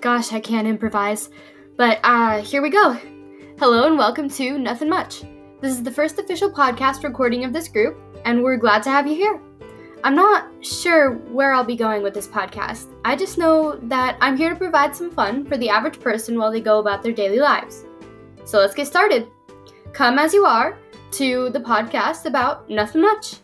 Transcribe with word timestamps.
gosh, 0.00 0.32
I 0.32 0.40
can't 0.40 0.68
improvise. 0.68 1.30
But 1.76 2.00
uh, 2.04 2.40
here 2.42 2.62
we 2.62 2.70
go. 2.70 2.98
Hello 3.58 3.86
and 3.86 3.98
welcome 3.98 4.28
to 4.30 4.58
Nothing 4.58 4.88
Much. 4.88 5.22
This 5.60 5.72
is 5.72 5.82
the 5.82 5.90
first 5.90 6.18
official 6.18 6.50
podcast 6.50 7.02
recording 7.02 7.44
of 7.44 7.52
this 7.52 7.68
group, 7.68 7.98
and 8.24 8.42
we're 8.42 8.56
glad 8.56 8.82
to 8.84 8.90
have 8.90 9.06
you 9.06 9.14
here. 9.14 9.40
I'm 10.04 10.14
not 10.14 10.64
sure 10.64 11.14
where 11.32 11.52
I'll 11.52 11.64
be 11.64 11.74
going 11.74 12.04
with 12.04 12.14
this 12.14 12.28
podcast. 12.28 12.94
I 13.04 13.16
just 13.16 13.38
know 13.38 13.76
that 13.84 14.16
I'm 14.20 14.36
here 14.36 14.50
to 14.50 14.56
provide 14.56 14.94
some 14.94 15.10
fun 15.10 15.44
for 15.44 15.56
the 15.56 15.68
average 15.68 15.98
person 15.98 16.38
while 16.38 16.52
they 16.52 16.60
go 16.60 16.78
about 16.78 17.02
their 17.02 17.12
daily 17.12 17.40
lives. 17.40 17.84
So 18.44 18.58
let's 18.58 18.74
get 18.74 18.86
started. 18.86 19.26
Come 19.92 20.18
as 20.20 20.32
you 20.32 20.44
are 20.44 20.78
to 21.12 21.50
the 21.50 21.60
podcast 21.60 22.26
about 22.26 22.70
nothing 22.70 23.02
much. 23.02 23.36